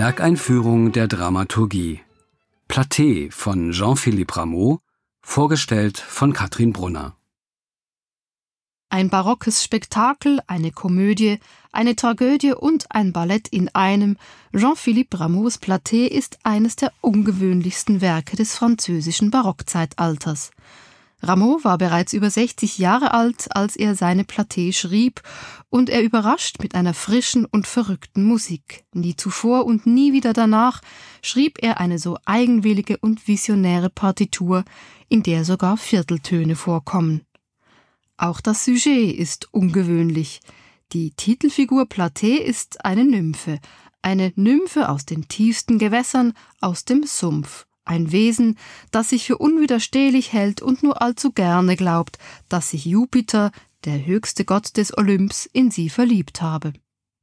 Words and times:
Werkeinführung 0.00 0.92
der 0.92 1.08
Dramaturgie. 1.08 2.00
Platé 2.70 3.30
von 3.30 3.72
Jean-Philippe 3.72 4.34
Rameau, 4.34 4.78
vorgestellt 5.20 5.98
von 5.98 6.32
Katrin 6.32 6.72
Brunner. 6.72 7.16
Ein 8.88 9.10
barockes 9.10 9.62
Spektakel, 9.62 10.40
eine 10.46 10.70
Komödie, 10.70 11.38
eine 11.70 11.96
Tragödie 11.96 12.54
und 12.54 12.86
ein 12.88 13.12
Ballett 13.12 13.48
in 13.48 13.68
einem. 13.74 14.16
Jean-Philippe 14.56 15.20
Rameaus 15.20 15.60
Platé 15.60 16.06
ist 16.06 16.38
eines 16.44 16.76
der 16.76 16.94
ungewöhnlichsten 17.02 18.00
Werke 18.00 18.36
des 18.36 18.56
französischen 18.56 19.30
Barockzeitalters. 19.30 20.50
Rameau 21.22 21.58
war 21.62 21.76
bereits 21.78 22.12
über 22.12 22.30
60 22.30 22.78
Jahre 22.78 23.12
alt, 23.12 23.54
als 23.54 23.76
er 23.76 23.94
seine 23.94 24.22
Platé 24.22 24.72
schrieb, 24.72 25.22
und 25.68 25.90
er 25.90 26.02
überrascht 26.02 26.56
mit 26.62 26.74
einer 26.74 26.94
frischen 26.94 27.44
und 27.44 27.66
verrückten 27.66 28.24
Musik. 28.24 28.84
Nie 28.94 29.16
zuvor 29.16 29.66
und 29.66 29.86
nie 29.86 30.12
wieder 30.12 30.32
danach 30.32 30.80
schrieb 31.22 31.58
er 31.62 31.78
eine 31.78 31.98
so 31.98 32.18
eigenwillige 32.24 32.96
und 32.98 33.28
visionäre 33.28 33.90
Partitur, 33.90 34.64
in 35.08 35.22
der 35.22 35.44
sogar 35.44 35.76
Vierteltöne 35.76 36.56
vorkommen. 36.56 37.22
Auch 38.16 38.40
das 38.40 38.64
Sujet 38.64 39.16
ist 39.16 39.52
ungewöhnlich. 39.52 40.40
Die 40.92 41.12
Titelfigur 41.12 41.84
Platé 41.84 42.36
ist 42.36 42.84
eine 42.84 43.04
Nymphe, 43.04 43.60
eine 44.02 44.32
Nymphe 44.36 44.88
aus 44.88 45.06
den 45.06 45.28
tiefsten 45.28 45.78
Gewässern, 45.78 46.32
aus 46.60 46.84
dem 46.84 47.04
Sumpf, 47.04 47.66
ein 47.84 48.12
Wesen, 48.12 48.58
das 48.90 49.10
sich 49.10 49.26
für 49.26 49.38
unwiderstehlich 49.38 50.32
hält 50.32 50.62
und 50.62 50.82
nur 50.82 51.02
allzu 51.02 51.32
gerne 51.32 51.76
glaubt, 51.76 52.18
dass 52.48 52.70
sich 52.70 52.84
Jupiter, 52.84 53.52
der 53.84 54.04
höchste 54.04 54.44
Gott 54.44 54.76
des 54.76 54.96
Olymps, 54.96 55.46
in 55.46 55.70
sie 55.70 55.88
verliebt 55.88 56.42
habe. 56.42 56.72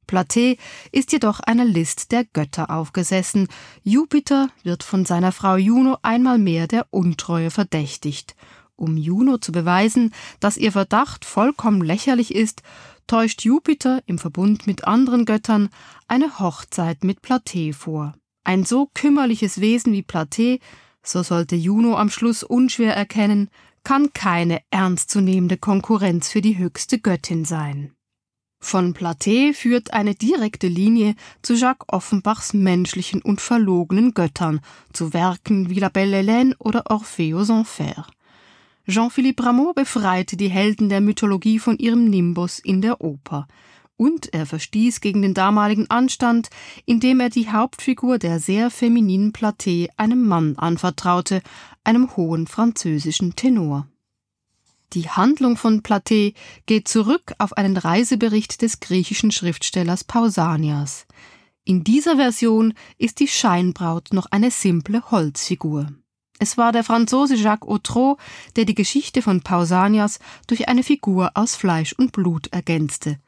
Platé 0.08 0.56
ist 0.90 1.12
jedoch 1.12 1.40
einer 1.40 1.64
List 1.66 2.10
der 2.10 2.24
Götter 2.24 2.70
aufgesessen. 2.70 3.48
Jupiter 3.84 4.48
wird 4.64 4.82
von 4.82 5.04
seiner 5.04 5.32
Frau 5.32 5.56
Juno 5.56 5.98
einmal 6.02 6.38
mehr 6.38 6.66
der 6.66 6.86
Untreue 6.90 7.50
verdächtigt. 7.50 8.34
Um 8.74 8.96
Juno 8.96 9.38
zu 9.38 9.52
beweisen, 9.52 10.14
dass 10.40 10.56
ihr 10.56 10.72
Verdacht 10.72 11.24
vollkommen 11.24 11.82
lächerlich 11.82 12.34
ist, 12.34 12.62
täuscht 13.06 13.44
Jupiter 13.44 14.02
im 14.06 14.18
Verbund 14.18 14.66
mit 14.66 14.84
anderen 14.84 15.24
Göttern 15.24 15.68
eine 16.06 16.38
Hochzeit 16.38 17.04
mit 17.04 17.20
Platé 17.20 17.74
vor. 17.74 18.14
Ein 18.48 18.64
so 18.64 18.88
kümmerliches 18.94 19.60
Wesen 19.60 19.92
wie 19.92 20.00
Platé, 20.00 20.60
so 21.02 21.22
sollte 21.22 21.54
Juno 21.54 21.98
am 21.98 22.08
Schluss 22.08 22.42
unschwer 22.42 22.96
erkennen, 22.96 23.50
kann 23.84 24.14
keine 24.14 24.62
ernstzunehmende 24.70 25.58
Konkurrenz 25.58 26.30
für 26.30 26.40
die 26.40 26.56
höchste 26.56 26.98
Göttin 26.98 27.44
sein. 27.44 27.92
Von 28.58 28.94
Platé 28.94 29.52
führt 29.52 29.92
eine 29.92 30.14
direkte 30.14 30.66
Linie 30.66 31.14
zu 31.42 31.56
Jacques 31.56 31.84
Offenbachs 31.88 32.54
menschlichen 32.54 33.20
und 33.20 33.42
verlogenen 33.42 34.14
Göttern, 34.14 34.60
zu 34.94 35.12
Werken 35.12 35.68
wie 35.68 35.78
La 35.78 35.90
Belle 35.90 36.22
Hélène 36.22 36.54
oder 36.58 36.90
Orphée 36.90 37.34
aux 37.34 37.50
Enfers. 37.50 38.06
Jean-Philippe 38.86 39.44
Rameau 39.44 39.74
befreite 39.74 40.38
die 40.38 40.48
Helden 40.48 40.88
der 40.88 41.02
Mythologie 41.02 41.58
von 41.58 41.76
ihrem 41.76 42.08
Nimbus 42.08 42.60
in 42.60 42.80
der 42.80 43.02
Oper. 43.02 43.46
Und 43.98 44.32
er 44.32 44.46
verstieß 44.46 45.00
gegen 45.00 45.22
den 45.22 45.34
damaligen 45.34 45.90
Anstand, 45.90 46.50
indem 46.86 47.18
er 47.18 47.30
die 47.30 47.50
Hauptfigur 47.50 48.18
der 48.18 48.38
sehr 48.38 48.70
femininen 48.70 49.32
Platé 49.32 49.88
einem 49.96 50.24
Mann 50.24 50.56
anvertraute, 50.56 51.42
einem 51.82 52.16
hohen 52.16 52.46
französischen 52.46 53.34
Tenor. 53.34 53.88
Die 54.92 55.10
Handlung 55.10 55.56
von 55.56 55.82
Platé 55.82 56.34
geht 56.66 56.86
zurück 56.86 57.34
auf 57.38 57.54
einen 57.54 57.76
Reisebericht 57.76 58.62
des 58.62 58.78
griechischen 58.78 59.32
Schriftstellers 59.32 60.04
Pausanias. 60.04 61.06
In 61.64 61.82
dieser 61.82 62.16
Version 62.16 62.74
ist 62.98 63.18
die 63.18 63.28
Scheinbraut 63.28 64.12
noch 64.12 64.26
eine 64.30 64.52
simple 64.52 65.10
Holzfigur. 65.10 65.88
Es 66.38 66.56
war 66.56 66.70
der 66.70 66.84
Franzose 66.84 67.34
Jacques 67.34 67.68
Autreau, 67.68 68.16
der 68.54 68.64
die 68.64 68.76
Geschichte 68.76 69.22
von 69.22 69.40
Pausanias 69.42 70.20
durch 70.46 70.68
eine 70.68 70.84
Figur 70.84 71.32
aus 71.34 71.56
Fleisch 71.56 71.94
und 71.94 72.12
Blut 72.12 72.46
ergänzte. 72.52 73.18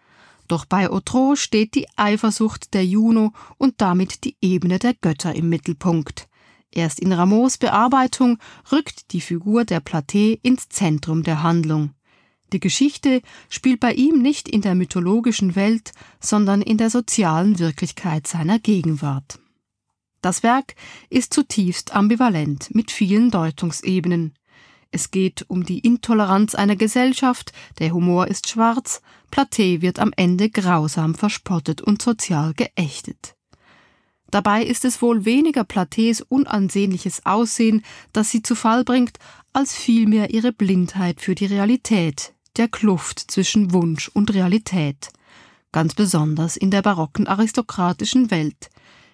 Doch 0.50 0.65
bei 0.65 0.91
Autreau 0.91 1.37
steht 1.37 1.77
die 1.77 1.87
Eifersucht 1.94 2.75
der 2.75 2.84
Juno 2.84 3.33
und 3.56 3.81
damit 3.81 4.25
die 4.25 4.37
Ebene 4.41 4.81
der 4.81 4.94
Götter 4.94 5.33
im 5.33 5.49
Mittelpunkt. 5.49 6.27
Erst 6.72 6.99
in 6.99 7.12
Rameaus 7.12 7.56
Bearbeitung 7.56 8.37
rückt 8.72 9.12
die 9.12 9.21
Figur 9.21 9.65
der 9.65 9.81
Platé 9.81 10.41
ins 10.43 10.69
Zentrum 10.69 11.22
der 11.22 11.44
Handlung. 11.44 11.94
Die 12.53 12.59
Geschichte 12.59 13.22
spielt 13.49 13.78
bei 13.78 13.93
ihm 13.93 14.22
nicht 14.22 14.49
in 14.49 14.60
der 14.60 14.75
mythologischen 14.75 15.55
Welt, 15.55 15.93
sondern 16.19 16.62
in 16.62 16.78
der 16.78 16.91
sozialen 16.91 17.60
Wirklichkeit 17.60 18.27
seiner 18.27 18.59
Gegenwart. 18.59 19.39
Das 20.21 20.43
Werk 20.43 20.75
ist 21.10 21.33
zutiefst 21.33 21.94
ambivalent 21.94 22.75
mit 22.75 22.91
vielen 22.91 23.31
Deutungsebenen. 23.31 24.34
Es 24.93 25.11
geht 25.11 25.45
um 25.49 25.65
die 25.65 25.78
Intoleranz 25.78 26.55
einer 26.55 26.77
Gesellschaft, 26.77 27.53
der 27.78 27.93
Humor 27.93 28.27
ist 28.27 28.49
schwarz, 28.49 29.03
Platé 29.31 29.83
wird 29.83 30.01
am 30.01 30.12
Ende 30.17 30.51
grausam 30.51 31.15
verspottet 31.15 31.81
und 31.81 32.03
sozial 32.03 32.55
geächtet. 32.55 33.37
Dabei 34.31 34.65
ist 34.65 34.84
es 34.84 35.03
wohl 35.03 35.25
weniger 35.25 35.65
Platets 35.65 36.23
unansehnliches 36.23 37.25
Aussehen, 37.27 37.84
das 38.12 38.31
sie 38.31 38.43
zu 38.43 38.55
Fall 38.55 38.84
bringt, 38.84 39.19
als 39.53 39.75
vielmehr 39.75 40.31
ihre 40.31 40.53
Blindheit 40.53 41.21
für 41.21 41.34
die 41.34 41.47
Realität, 41.47 42.33
der 42.57 42.69
Kluft 42.69 43.19
zwischen 43.31 43.72
Wunsch 43.72 44.09
und 44.09 44.33
Realität, 44.33 45.11
ganz 45.72 45.95
besonders 45.95 46.57
in 46.57 46.71
der 46.71 46.83
barocken 46.83 47.27
aristokratischen 47.27 48.31
Welt, 48.31 48.71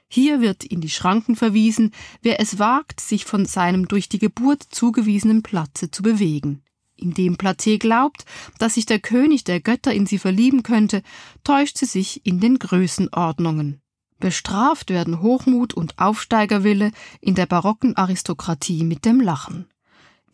hier 0.09 0.41
wird 0.41 0.65
in 0.65 0.81
die 0.81 0.91
Schranken 0.91 1.37
verwiesen, 1.37 1.93
wer 2.23 2.41
es 2.41 2.59
wagt, 2.59 3.01
sich 3.01 3.25
von 3.25 3.45
seinem 3.45 3.89
durch 3.89 4.09
die 4.09 4.19
Geburt 4.19 4.63
zugewiesenen 4.63 5.43
Platze 5.43 5.91
zu 5.91 6.03
bewegen. 6.03 6.63
Indem 6.97 7.37
Platé 7.37 7.79
glaubt, 7.79 8.25
dass 8.59 8.75
sich 8.75 8.87
der 8.87 9.01
König 9.01 9.45
der 9.45 9.61
Götter 9.61 9.93
in 9.93 10.07
sie 10.07 10.19
verlieben 10.19 10.63
könnte, 10.63 11.03
täuscht 11.45 11.77
sie 11.77 11.85
sich 11.85 12.25
in 12.25 12.41
den 12.41 12.59
Größenordnungen. 12.59 13.81
Bestraft 14.19 14.89
werden 14.89 15.21
Hochmut 15.21 15.75
und 15.75 15.99
Aufsteigerwille 15.99 16.93
in 17.21 17.35
der 17.35 17.45
barocken 17.45 17.97
Aristokratie 17.97 18.83
mit 18.83 19.05
dem 19.05 19.21
Lachen. 19.21 19.69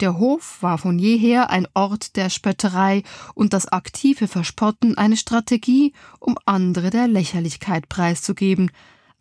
Der 0.00 0.18
Hof 0.18 0.58
war 0.62 0.78
von 0.78 0.98
jeher 0.98 1.50
ein 1.50 1.66
Ort 1.74 2.16
der 2.16 2.30
Spötterei 2.30 3.02
und 3.34 3.52
das 3.52 3.66
aktive 3.66 4.28
Verspotten 4.28 4.96
eine 4.96 5.16
Strategie, 5.16 5.92
um 6.20 6.38
andere 6.46 6.90
der 6.90 7.08
Lächerlichkeit 7.08 7.88
preiszugeben, 7.88 8.70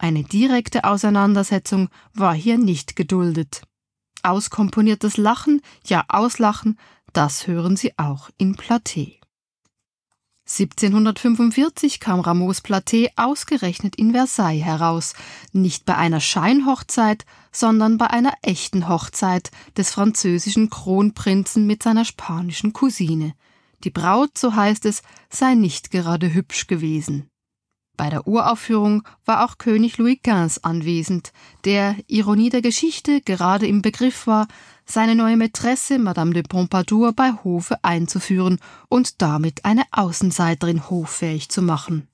eine 0.01 0.23
direkte 0.23 0.83
Auseinandersetzung 0.83 1.89
war 2.13 2.33
hier 2.33 2.57
nicht 2.57 2.95
geduldet. 2.95 3.61
Auskomponiertes 4.23 5.17
Lachen, 5.17 5.61
ja 5.85 6.05
Auslachen, 6.07 6.79
das 7.13 7.47
hören 7.47 7.77
Sie 7.77 7.97
auch 7.97 8.29
in 8.37 8.55
Platé. 8.55 9.21
1745 10.47 11.99
kam 11.99 12.19
Rameaus 12.19 12.61
Platé 12.63 13.09
ausgerechnet 13.15 13.95
in 13.95 14.11
Versailles 14.11 14.63
heraus, 14.63 15.13
nicht 15.53 15.85
bei 15.85 15.95
einer 15.95 16.19
Scheinhochzeit, 16.19 17.25
sondern 17.51 17.97
bei 17.97 18.07
einer 18.07 18.33
echten 18.41 18.89
Hochzeit 18.89 19.51
des 19.77 19.91
französischen 19.91 20.69
Kronprinzen 20.69 21.67
mit 21.67 21.83
seiner 21.83 22.05
spanischen 22.05 22.73
Cousine. 22.73 23.33
Die 23.83 23.91
Braut, 23.91 24.37
so 24.37 24.55
heißt 24.55 24.85
es, 24.85 25.03
sei 25.29 25.53
nicht 25.53 25.89
gerade 25.89 26.33
hübsch 26.33 26.67
gewesen. 26.67 27.30
Bei 28.01 28.09
der 28.09 28.27
Uraufführung 28.27 29.03
war 29.25 29.45
auch 29.45 29.59
König 29.59 29.99
Louis 29.99 30.17
XV 30.23 30.57
anwesend, 30.63 31.31
der, 31.65 31.95
Ironie 32.07 32.49
der 32.49 32.63
Geschichte, 32.63 33.21
gerade 33.21 33.67
im 33.67 33.83
Begriff 33.83 34.25
war, 34.25 34.47
seine 34.87 35.13
neue 35.13 35.37
Mätresse 35.37 35.99
Madame 35.99 36.33
de 36.33 36.41
Pompadour 36.41 37.13
bei 37.13 37.31
Hofe 37.43 37.77
einzuführen 37.83 38.57
und 38.89 39.21
damit 39.21 39.65
eine 39.65 39.83
Außenseiterin 39.91 40.89
hoffähig 40.89 41.49
zu 41.49 41.61
machen. 41.61 42.07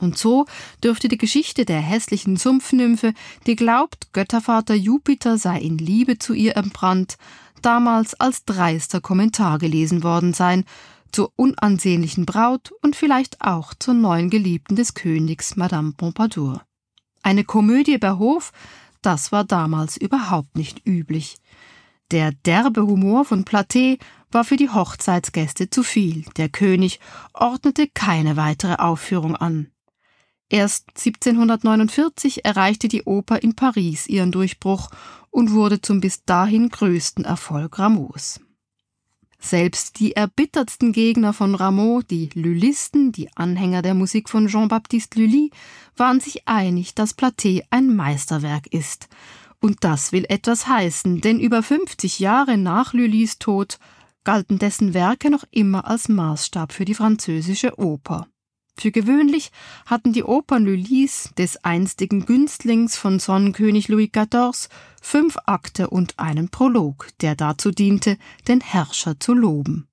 Und 0.00 0.18
so 0.18 0.46
dürfte 0.82 1.06
die 1.06 1.18
Geschichte 1.18 1.64
der 1.64 1.82
hässlichen 1.82 2.36
Sumpfnymphe, 2.36 3.14
die 3.46 3.54
glaubt, 3.54 4.12
Göttervater 4.12 4.74
Jupiter 4.74 5.38
sei 5.38 5.60
in 5.60 5.78
Liebe 5.78 6.18
zu 6.18 6.34
ihr 6.34 6.56
entbrannt, 6.56 7.16
damals 7.62 8.14
als 8.14 8.44
dreister 8.44 9.00
Kommentar 9.00 9.60
gelesen 9.60 10.02
worden 10.02 10.34
sein, 10.34 10.64
zur 11.12 11.32
unansehnlichen 11.36 12.26
Braut 12.26 12.72
und 12.82 12.96
vielleicht 12.96 13.40
auch 13.40 13.74
zur 13.74 13.94
neuen 13.94 14.30
Geliebten 14.30 14.76
des 14.76 14.94
Königs 14.94 15.56
Madame 15.56 15.92
Pompadour. 15.96 16.62
Eine 17.22 17.44
Komödie 17.44 17.98
bei 17.98 18.12
Hof, 18.12 18.52
das 19.02 19.32
war 19.32 19.44
damals 19.44 19.96
überhaupt 19.96 20.56
nicht 20.56 20.86
üblich. 20.86 21.36
Der 22.10 22.32
derbe 22.32 22.86
Humor 22.86 23.24
von 23.24 23.44
Platé 23.44 23.98
war 24.30 24.44
für 24.44 24.56
die 24.56 24.70
Hochzeitsgäste 24.70 25.70
zu 25.70 25.82
viel. 25.82 26.24
Der 26.36 26.48
König 26.48 27.00
ordnete 27.34 27.88
keine 27.88 28.36
weitere 28.36 28.74
Aufführung 28.74 29.36
an. 29.36 29.70
Erst 30.50 30.88
1749 30.96 32.44
erreichte 32.44 32.88
die 32.88 33.02
Oper 33.02 33.42
in 33.42 33.54
Paris 33.54 34.06
ihren 34.06 34.32
Durchbruch 34.32 34.90
und 35.30 35.52
wurde 35.52 35.82
zum 35.82 36.00
bis 36.00 36.24
dahin 36.24 36.70
größten 36.70 37.24
Erfolg 37.24 37.78
Rameaus. 37.78 38.40
Selbst 39.40 40.00
die 40.00 40.16
erbittertsten 40.16 40.92
Gegner 40.92 41.32
von 41.32 41.54
Rameau, 41.54 42.02
die 42.02 42.28
Lulisten, 42.34 43.12
die 43.12 43.30
Anhänger 43.36 43.82
der 43.82 43.94
Musik 43.94 44.28
von 44.28 44.48
Jean-Baptiste 44.48 45.20
Lully, 45.20 45.50
waren 45.96 46.20
sich 46.20 46.48
einig, 46.48 46.94
dass 46.94 47.16
Platé 47.16 47.62
ein 47.70 47.94
Meisterwerk 47.94 48.66
ist. 48.72 49.08
Und 49.60 49.84
das 49.84 50.12
will 50.12 50.24
etwas 50.28 50.68
heißen, 50.68 51.20
denn 51.20 51.40
über 51.40 51.62
50 51.62 52.18
Jahre 52.18 52.58
nach 52.58 52.92
Lullys 52.92 53.38
Tod 53.38 53.78
galten 54.24 54.58
dessen 54.58 54.92
Werke 54.92 55.30
noch 55.30 55.44
immer 55.50 55.86
als 55.86 56.08
Maßstab 56.08 56.72
für 56.72 56.84
die 56.84 56.94
französische 56.94 57.78
Oper. 57.78 58.28
Für 58.78 58.92
gewöhnlich 58.92 59.50
hatten 59.86 60.12
die 60.12 60.22
Opern 60.22 60.64
Lullys 60.64 61.30
des 61.36 61.64
einstigen 61.64 62.26
Günstlings 62.26 62.96
von 62.96 63.18
Sonnenkönig 63.18 63.88
Louis 63.88 64.10
XIV 64.12 64.68
fünf 65.02 65.36
Akte 65.46 65.90
und 65.90 66.16
einen 66.18 66.48
Prolog, 66.48 67.08
der 67.20 67.34
dazu 67.34 67.72
diente, 67.72 68.18
den 68.46 68.60
Herrscher 68.60 69.18
zu 69.18 69.34
loben. 69.34 69.88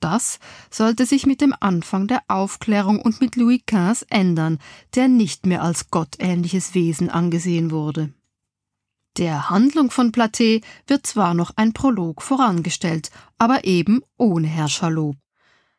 Das 0.00 0.38
sollte 0.70 1.04
sich 1.04 1.26
mit 1.26 1.42
dem 1.42 1.54
Anfang 1.60 2.06
der 2.06 2.22
Aufklärung 2.28 3.00
und 3.02 3.20
mit 3.20 3.36
Louis 3.36 3.60
XV 3.66 4.06
ändern, 4.08 4.58
der 4.94 5.08
nicht 5.08 5.44
mehr 5.44 5.62
als 5.62 5.90
gottähnliches 5.90 6.74
Wesen 6.74 7.10
angesehen 7.10 7.70
wurde. 7.70 8.14
Der 9.18 9.50
Handlung 9.50 9.90
von 9.90 10.12
Platé 10.12 10.62
wird 10.86 11.06
zwar 11.06 11.34
noch 11.34 11.52
ein 11.56 11.74
Prolog 11.74 12.22
vorangestellt, 12.22 13.10
aber 13.36 13.64
eben 13.64 14.00
ohne 14.16 14.46
Herrscherlob. 14.46 15.16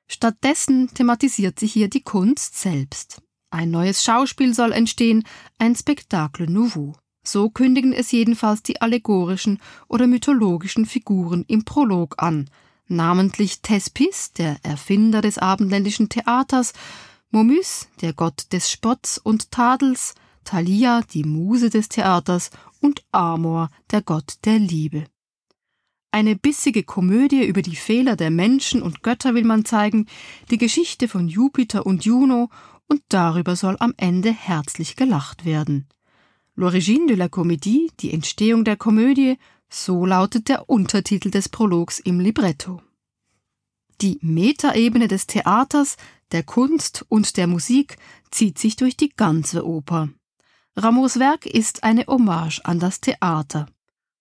Stattdessen 0.08 0.94
thematisiert 0.94 1.60
sich 1.60 1.74
hier 1.74 1.90
die 1.90 2.02
Kunst 2.02 2.58
selbst. 2.58 3.22
Ein 3.50 3.72
neues 3.72 4.04
Schauspiel 4.04 4.54
soll 4.54 4.72
entstehen, 4.72 5.24
ein 5.58 5.76
Spectacle 5.76 6.48
nouveau. 6.48 6.96
So 7.24 7.50
kündigen 7.50 7.92
es 7.92 8.12
jedenfalls 8.12 8.64
die 8.64 8.82
allegorischen 8.82 9.60
oder 9.88 10.08
mythologischen 10.08 10.86
Figuren 10.86 11.44
im 11.48 11.66
Prolog 11.66 12.16
an, 12.22 12.50
namentlich 12.88 13.62
Thespis, 13.62 14.32
der 14.34 14.58
Erfinder 14.64 15.22
des 15.22 15.38
abendländischen 15.38 16.08
Theaters, 16.08 16.74
Momus, 17.30 17.90
der 18.02 18.14
Gott 18.14 18.48
des 18.54 18.72
Spotts 18.72 19.18
und 19.18 19.52
Tadels, 19.52 20.16
Thalia, 20.46 21.02
die 21.02 21.24
Muse 21.24 21.70
des 21.70 21.90
Theaters 21.90 22.50
und 22.80 23.04
Amor, 23.12 23.70
der 23.92 24.02
Gott 24.02 24.36
der 24.46 24.60
Liebe. 24.60 25.06
Eine 26.18 26.36
bissige 26.36 26.82
Komödie 26.82 27.46
über 27.46 27.62
die 27.62 27.76
Fehler 27.76 28.16
der 28.16 28.32
Menschen 28.32 28.82
und 28.82 29.04
Götter 29.04 29.36
will 29.36 29.44
man 29.44 29.66
zeigen, 29.66 30.08
die 30.50 30.58
Geschichte 30.58 31.08
von 31.08 31.28
Jupiter 31.28 31.86
und 31.86 32.06
Juno, 32.06 32.50
und 32.88 33.04
darüber 33.10 33.56
soll 33.56 33.78
am 33.80 33.94
Ende 33.98 34.32
herzlich 34.32 34.96
gelacht 34.96 35.46
werden. 35.46 35.86
L'origine 36.56 37.06
de 37.06 37.16
la 37.16 37.28
comédie, 37.28 37.92
die 38.00 38.12
Entstehung 38.12 38.64
der 38.64 38.78
Komödie, 38.78 39.38
so 39.70 40.08
lautet 40.08 40.50
der 40.50 40.68
Untertitel 40.68 41.30
des 41.30 41.50
Prologs 41.50 42.00
im 42.00 42.20
Libretto. 42.20 42.82
Die 44.02 44.18
Metaebene 44.24 45.08
des 45.08 45.28
Theaters, 45.28 45.98
der 46.32 46.42
Kunst 46.42 47.06
und 47.10 47.38
der 47.38 47.46
Musik 47.46 47.98
zieht 48.32 48.58
sich 48.58 48.76
durch 48.76 48.98
die 48.98 49.10
ganze 49.10 49.68
Oper. 49.68 50.10
Ramos 50.76 51.20
Werk 51.20 51.46
ist 51.46 51.84
eine 51.84 52.08
Hommage 52.08 52.62
an 52.64 52.80
das 52.80 53.02
Theater. 53.02 53.68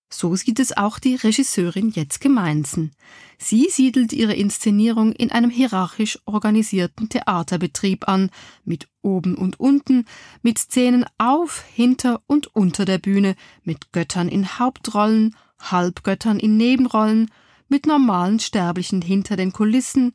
So 0.09 0.37
sieht 0.37 0.61
es 0.61 0.77
auch 0.77 0.99
die 1.01 1.17
Regisseurin 1.17 1.91
Jetz 1.91 2.21
Gemeinsen. 2.21 2.93
Sie 3.39 3.69
siedelt 3.71 4.13
ihre 4.13 4.35
Inszenierung 4.35 5.13
in 5.13 5.33
einem 5.33 5.51
hierarchisch 5.51 6.19
organisierten 6.27 7.09
Theaterbetrieb 7.09 8.09
an, 8.09 8.31
mit 8.65 8.89
oben 9.03 9.35
und 9.35 9.59
unten, 9.59 10.05
mit 10.43 10.59
Szenen 10.59 11.05
auf, 11.19 11.65
hinter 11.75 12.23
und 12.27 12.55
unter 12.55 12.85
der 12.85 12.99
Bühne, 12.99 13.35
mit 13.65 13.93
Göttern 13.93 14.29
in 14.29 14.59
Hauptrollen, 14.59 15.35
Halbgöttern 15.59 16.39
in 16.39 16.57
Nebenrollen, 16.57 17.31
mit 17.69 17.87
normalen 17.87 18.39
Sterblichen 18.39 19.03
hinter 19.03 19.37
den 19.37 19.53
Kulissen 19.53 20.13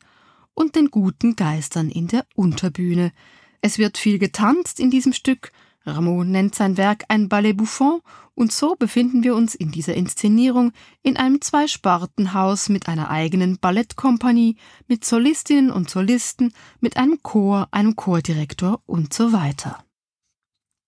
und 0.54 0.74
den 0.74 0.90
guten 0.90 1.36
Geistern 1.36 1.90
in 1.90 2.08
der 2.08 2.24
Unterbühne. 2.34 3.12
Es 3.60 3.78
wird 3.78 3.98
viel 3.98 4.18
getanzt 4.18 4.80
in 4.80 4.90
diesem 4.90 5.12
Stück, 5.12 5.52
Rameau 5.84 6.24
nennt 6.24 6.54
sein 6.54 6.76
Werk 6.76 7.04
ein 7.08 7.28
Ballet 7.28 7.54
Bouffon 7.54 8.00
und 8.34 8.52
so 8.52 8.76
befinden 8.76 9.24
wir 9.24 9.34
uns 9.34 9.54
in 9.54 9.70
dieser 9.72 9.94
Inszenierung 9.94 10.72
in 11.02 11.16
einem 11.16 11.40
Zweispartenhaus 11.40 12.68
mit 12.68 12.88
einer 12.88 13.10
eigenen 13.10 13.58
Ballettkompanie, 13.58 14.56
mit 14.88 15.04
Solistinnen 15.04 15.70
und 15.70 15.90
Solisten, 15.90 16.52
mit 16.80 16.96
einem 16.96 17.22
Chor, 17.22 17.68
einem 17.72 17.96
Chordirektor 17.96 18.80
und 18.86 19.12
so 19.12 19.32
weiter. 19.32 19.84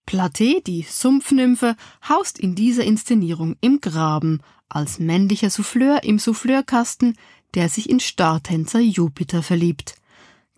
Platé, 0.06 0.62
die 0.62 0.82
Sumpfnymphe, 0.82 1.76
haust 2.08 2.38
in 2.38 2.54
dieser 2.54 2.84
Inszenierung 2.84 3.56
im 3.60 3.80
Graben, 3.80 4.40
als 4.68 4.98
männlicher 4.98 5.50
Souffleur 5.50 6.02
im 6.04 6.18
Souffleurkasten, 6.18 7.16
der 7.54 7.68
sich 7.68 7.88
in 7.88 8.00
Startänzer 8.00 8.80
Jupiter 8.80 9.42
verliebt. 9.42 9.96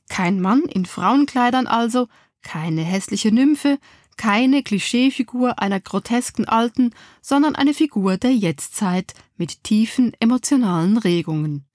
Kein 0.08 0.40
Mann 0.40 0.62
in 0.62 0.86
Frauenkleidern 0.86 1.66
also, 1.66 2.08
keine 2.42 2.82
hässliche 2.82 3.32
Nymphe, 3.32 3.78
keine 4.16 4.62
Klischeefigur 4.62 5.58
einer 5.58 5.80
grotesken 5.80 6.46
Alten, 6.46 6.92
sondern 7.20 7.54
eine 7.54 7.74
Figur 7.74 8.16
der 8.16 8.34
Jetztzeit 8.34 9.14
mit 9.36 9.64
tiefen 9.64 10.12
emotionalen 10.20 10.96
Regungen. 10.96 11.66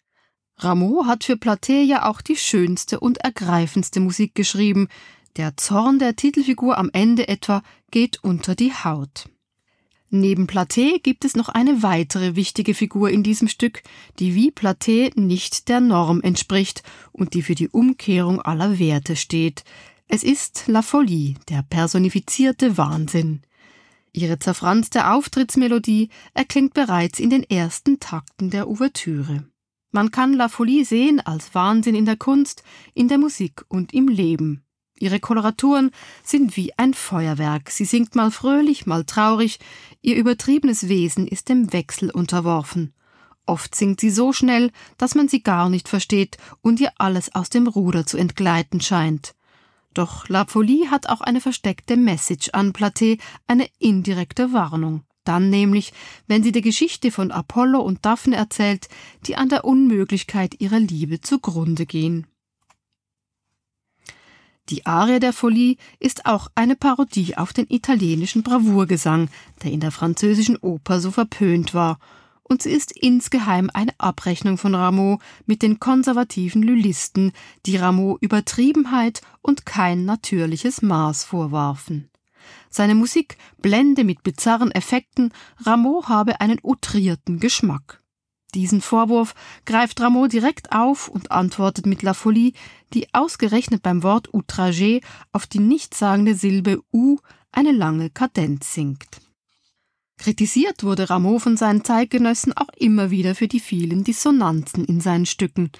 Rameau 0.58 1.06
hat 1.06 1.24
für 1.24 1.34
Platé 1.34 1.82
ja 1.82 2.08
auch 2.08 2.22
die 2.22 2.36
schönste 2.36 3.00
und 3.00 3.18
ergreifendste 3.18 4.00
Musik 4.00 4.36
geschrieben. 4.36 4.88
Der 5.38 5.58
Zorn 5.58 5.98
der 5.98 6.16
Titelfigur 6.16 6.78
am 6.78 6.90
Ende 6.94 7.28
etwa 7.28 7.64
geht 7.90 8.24
unter 8.24 8.54
die 8.54 8.74
Haut. 8.74 9.30
Neben 10.14 10.46
Platé 10.46 11.02
gibt 11.02 11.24
es 11.24 11.38
noch 11.38 11.48
eine 11.48 11.84
weitere 11.84 12.36
wichtige 12.36 12.74
Figur 12.74 13.10
in 13.10 13.24
diesem 13.24 13.48
Stück, 13.48 13.82
die 14.20 14.36
wie 14.36 14.52
Platé 14.52 15.18
nicht 15.18 15.70
der 15.70 15.80
Norm 15.80 16.22
entspricht 16.22 16.84
und 17.14 17.34
die 17.34 17.42
für 17.42 17.56
die 17.56 17.70
Umkehrung 17.70 18.42
aller 18.42 18.78
Werte 18.78 19.16
steht. 19.16 19.64
Es 20.14 20.24
ist 20.24 20.66
La 20.68 20.82
Folie, 20.82 21.36
der 21.48 21.62
personifizierte 21.62 22.78
Wahnsinn. 22.78 23.44
Ihre 24.12 24.40
zerfranste 24.40 25.10
Auftrittsmelodie 25.10 26.10
erklingt 26.34 26.74
bereits 26.74 27.18
in 27.18 27.30
den 27.30 27.44
ersten 27.44 27.98
Takten 28.02 28.50
der 28.50 28.68
Ouvertüre. 28.68 29.46
Man 29.92 30.12
kann 30.12 30.34
La 30.34 30.50
Folie 30.50 30.84
sehen 30.84 31.22
als 31.22 31.56
Wahnsinn 31.56 31.96
in 31.96 32.04
der 32.04 32.18
Kunst, 32.18 32.64
in 32.94 33.08
der 33.08 33.20
Musik 33.20 33.64
und 33.70 33.94
im 33.94 34.10
Leben. 34.10 34.66
Ihre 35.00 35.22
Koloraturen 35.22 35.92
sind 36.26 36.58
wie 36.58 36.78
ein 36.78 36.94
Feuerwerk. 36.94 37.70
Sie 37.70 37.86
singt 37.86 38.14
mal 38.14 38.32
fröhlich, 38.32 38.86
mal 38.86 39.06
traurig. 39.06 39.60
Ihr 40.02 40.18
übertriebenes 40.18 40.90
Wesen 40.90 41.26
ist 41.26 41.48
dem 41.48 41.72
Wechsel 41.72 42.12
unterworfen. 42.12 42.94
Oft 43.46 43.76
singt 43.76 44.02
sie 44.02 44.12
so 44.12 44.34
schnell, 44.34 44.72
dass 44.98 45.16
man 45.16 45.30
sie 45.30 45.42
gar 45.42 45.70
nicht 45.70 45.88
versteht 45.88 46.36
und 46.60 46.82
ihr 46.82 46.92
alles 46.98 47.34
aus 47.34 47.50
dem 47.50 47.68
Ruder 47.68 48.06
zu 48.06 48.18
entgleiten 48.18 48.82
scheint. 48.82 49.36
Doch 49.94 50.30
La 50.30 50.46
Folie 50.46 50.90
hat 50.90 51.10
auch 51.10 51.22
eine 51.22 51.42
versteckte 51.42 51.98
Message 51.98 52.50
an 52.54 52.72
Platé, 52.72 53.20
eine 53.48 53.68
indirekte 53.80 54.54
Warnung. 54.54 55.04
Dann 55.24 55.50
nämlich, 55.50 55.94
wenn 56.28 56.44
sie 56.44 56.52
die 56.52 56.62
Geschichte 56.62 57.12
von 57.12 57.32
Apollo 57.32 57.80
und 57.82 58.06
Daphne 58.06 58.36
erzählt, 58.36 58.88
die 59.28 59.36
an 59.36 59.50
der 59.50 59.66
Unmöglichkeit 59.66 60.60
ihrer 60.60 60.80
Liebe 60.80 61.22
zugrunde 61.22 61.86
gehen. 61.86 62.26
Die 64.70 64.86
Arie 64.86 65.20
der 65.20 65.34
Folie 65.34 65.76
ist 66.00 66.26
auch 66.26 66.48
eine 66.56 66.76
Parodie 66.76 67.36
auf 67.36 67.52
den 67.52 67.66
italienischen 67.70 68.42
Bravourgesang, 68.42 69.30
der 69.64 69.72
in 69.72 69.82
der 69.82 69.92
französischen 69.92 70.58
Oper 70.58 71.02
so 71.02 71.12
verpönt 71.12 71.74
war 71.74 72.00
und 72.52 72.62
sie 72.62 72.72
ist 72.72 72.92
insgeheim 72.92 73.70
eine 73.74 73.94
Abrechnung 73.98 74.58
von 74.58 74.76
Rameau 74.76 75.20
mit 75.46 75.62
den 75.62 75.80
konservativen 75.80 76.62
Lulisten, 76.62 77.32
die 77.66 77.78
Rameau 77.78 78.18
Übertriebenheit 78.20 79.22
und 79.42 79.66
kein 79.66 80.04
natürliches 80.04 80.82
Maß 80.82 81.24
vorwarfen. 81.24 82.10
Seine 82.70 82.94
Musik 82.94 83.38
blende 83.62 84.04
mit 84.04 84.24
bizarren 84.24 84.72
Effekten, 84.72 85.32
Rameau 85.60 86.10
habe 86.10 86.42
einen 86.42 86.62
outrierten 86.62 87.40
Geschmack. 87.40 88.04
Diesen 88.54 88.82
Vorwurf 88.82 89.34
greift 89.66 90.02
Rameau 90.02 90.28
direkt 90.28 90.74
auf 90.74 91.08
und 91.08 91.32
antwortet 91.32 91.86
mit 91.86 92.02
La 92.02 92.14
Folie, 92.14 92.52
die 92.94 93.14
ausgerechnet 93.14 93.82
beim 93.82 94.04
Wort 94.04 94.28
outragé 94.32 95.02
auf 95.32 95.48
die 95.48 95.60
nichtssagende 95.60 96.36
Silbe 96.36 96.82
u 96.92 97.18
eine 97.54 97.72
lange 97.72 98.10
Kadenz 98.10 98.74
singt. 98.74 99.21
Kritisiert 100.22 100.84
wurde 100.84 101.10
Rameau 101.10 101.40
von 101.40 101.58
seinen 101.58 101.84
Zeitgenossen 101.84 102.54
auch 102.54 102.70
immer 102.78 103.10
wieder 103.10 103.34
für 103.34 103.48
die 103.48 103.60
vielen 103.60 104.04
Dissonanzen 104.04 104.86
in 104.86 105.02
seinen 105.02 105.26
Stücken. 105.26 105.72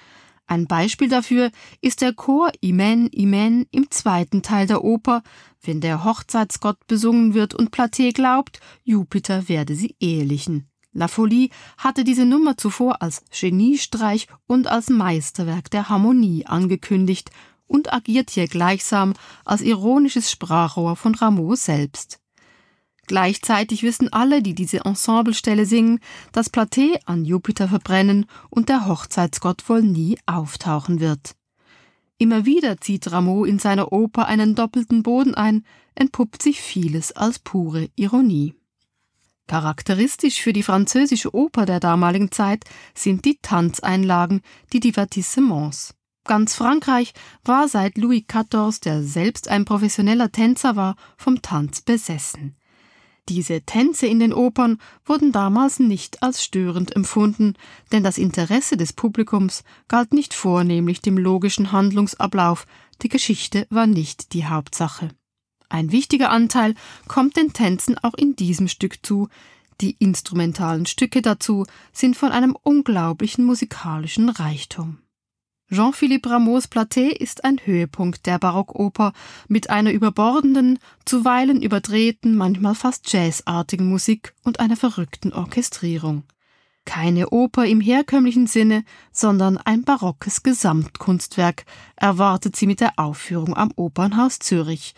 Ein 0.48 0.66
Beispiel 0.66 1.08
dafür 1.08 1.52
ist 1.80 2.00
der 2.00 2.12
Chor 2.12 2.50
Imen 2.60 3.06
Imen 3.06 3.66
im 3.70 3.88
zweiten 3.92 4.42
Teil 4.42 4.66
der 4.66 4.82
Oper, 4.82 5.22
wenn 5.62 5.80
der 5.80 6.02
Hochzeitsgott 6.02 6.88
besungen 6.88 7.34
wird 7.34 7.54
und 7.54 7.72
Platé 7.72 8.12
glaubt, 8.12 8.58
Jupiter 8.82 9.48
werde 9.48 9.76
sie 9.76 9.94
ehelichen. 10.00 10.68
La 10.92 11.06
Folie 11.06 11.50
hatte 11.78 12.02
diese 12.02 12.26
Nummer 12.26 12.56
zuvor 12.56 13.00
als 13.00 13.22
Geniestreich 13.30 14.26
und 14.48 14.66
als 14.66 14.90
Meisterwerk 14.90 15.70
der 15.70 15.88
Harmonie 15.88 16.46
angekündigt 16.46 17.30
und 17.68 17.92
agiert 17.92 18.30
hier 18.30 18.48
gleichsam 18.48 19.14
als 19.44 19.60
ironisches 19.60 20.32
Sprachrohr 20.32 20.96
von 20.96 21.14
Rameau 21.14 21.54
selbst. 21.54 22.21
Gleichzeitig 23.06 23.82
wissen 23.82 24.12
alle, 24.12 24.42
die 24.42 24.54
diese 24.54 24.84
Ensemblestelle 24.84 25.66
singen, 25.66 26.00
dass 26.30 26.52
Platé 26.52 27.00
an 27.04 27.24
Jupiter 27.24 27.68
verbrennen 27.68 28.26
und 28.48 28.68
der 28.68 28.86
Hochzeitsgott 28.86 29.68
wohl 29.68 29.82
nie 29.82 30.18
auftauchen 30.26 31.00
wird. 31.00 31.34
Immer 32.18 32.46
wieder 32.46 32.80
zieht 32.80 33.10
Rameau 33.10 33.44
in 33.44 33.58
seiner 33.58 33.92
Oper 33.92 34.26
einen 34.26 34.54
doppelten 34.54 35.02
Boden 35.02 35.34
ein, 35.34 35.64
entpuppt 35.96 36.40
sich 36.40 36.60
vieles 36.60 37.10
als 37.12 37.40
pure 37.40 37.90
Ironie. 37.96 38.54
Charakteristisch 39.48 40.40
für 40.40 40.52
die 40.52 40.62
französische 40.62 41.34
Oper 41.34 41.66
der 41.66 41.80
damaligen 41.80 42.30
Zeit 42.30 42.64
sind 42.94 43.24
die 43.24 43.38
Tanzeinlagen, 43.42 44.40
die 44.72 44.78
Divertissements. 44.78 45.94
Ganz 46.24 46.54
Frankreich 46.54 47.12
war 47.44 47.66
seit 47.66 47.98
Louis 47.98 48.22
XIV, 48.28 48.78
der 48.78 49.02
selbst 49.02 49.48
ein 49.48 49.64
professioneller 49.64 50.30
Tänzer 50.30 50.76
war, 50.76 50.94
vom 51.16 51.42
Tanz 51.42 51.80
besessen. 51.80 52.56
Diese 53.28 53.62
Tänze 53.62 54.06
in 54.06 54.18
den 54.18 54.32
Opern 54.32 54.78
wurden 55.04 55.30
damals 55.30 55.78
nicht 55.78 56.22
als 56.22 56.42
störend 56.42 56.96
empfunden, 56.96 57.54
denn 57.92 58.02
das 58.02 58.18
Interesse 58.18 58.76
des 58.76 58.92
Publikums 58.92 59.62
galt 59.86 60.12
nicht 60.12 60.34
vornehmlich 60.34 61.00
dem 61.02 61.16
logischen 61.16 61.70
Handlungsablauf, 61.70 62.66
die 63.02 63.08
Geschichte 63.08 63.66
war 63.70 63.86
nicht 63.86 64.32
die 64.32 64.46
Hauptsache. 64.46 65.10
Ein 65.68 65.92
wichtiger 65.92 66.30
Anteil 66.30 66.74
kommt 67.08 67.36
den 67.36 67.52
Tänzen 67.52 67.96
auch 67.96 68.14
in 68.14 68.36
diesem 68.36 68.68
Stück 68.68 69.04
zu, 69.06 69.28
die 69.80 69.96
instrumentalen 69.98 70.86
Stücke 70.86 71.22
dazu 71.22 71.64
sind 71.92 72.16
von 72.16 72.30
einem 72.30 72.56
unglaublichen 72.62 73.44
musikalischen 73.44 74.28
Reichtum. 74.28 75.01
Jean-Philippe 75.72 76.28
Rameaus 76.28 76.68
Platé 76.68 77.08
ist 77.08 77.44
ein 77.44 77.58
Höhepunkt 77.64 78.26
der 78.26 78.38
Barockoper 78.38 79.14
mit 79.48 79.70
einer 79.70 79.90
überbordenden, 79.90 80.78
zuweilen 81.06 81.62
überdrehten, 81.62 82.36
manchmal 82.36 82.74
fast 82.74 83.10
jazzartigen 83.10 83.88
Musik 83.88 84.34
und 84.44 84.60
einer 84.60 84.76
verrückten 84.76 85.32
Orchestrierung. 85.32 86.24
Keine 86.84 87.30
Oper 87.30 87.64
im 87.64 87.80
herkömmlichen 87.80 88.46
Sinne, 88.46 88.84
sondern 89.12 89.56
ein 89.56 89.82
barockes 89.82 90.42
Gesamtkunstwerk 90.42 91.64
erwartet 91.96 92.54
sie 92.54 92.66
mit 92.66 92.80
der 92.80 92.98
Aufführung 92.98 93.56
am 93.56 93.72
Opernhaus 93.74 94.40
Zürich. 94.40 94.94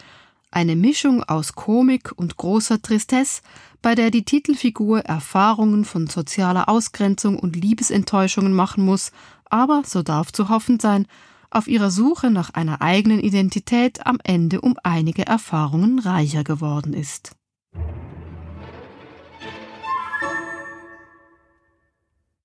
Eine 0.54 0.76
Mischung 0.76 1.24
aus 1.24 1.56
Komik 1.56 2.12
und 2.14 2.36
großer 2.36 2.80
Tristesse, 2.80 3.42
bei 3.82 3.96
der 3.96 4.12
die 4.12 4.24
Titelfigur 4.24 5.00
Erfahrungen 5.00 5.84
von 5.84 6.06
sozialer 6.06 6.68
Ausgrenzung 6.68 7.40
und 7.40 7.56
Liebesenttäuschungen 7.56 8.52
machen 8.52 8.84
muss 8.84 9.10
aber, 9.46 9.82
so 9.84 10.04
darf 10.04 10.30
zu 10.30 10.48
hoffen 10.48 10.78
sein, 10.78 11.08
auf 11.50 11.66
ihrer 11.66 11.90
Suche 11.90 12.30
nach 12.30 12.50
einer 12.50 12.82
eigenen 12.82 13.18
Identität 13.18 14.06
am 14.06 14.18
Ende 14.22 14.60
um 14.60 14.76
einige 14.84 15.26
Erfahrungen 15.26 15.98
reicher 15.98 16.44
geworden 16.44 16.92
ist 16.92 17.32